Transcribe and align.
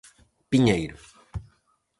Piñeiro. 0.49 0.97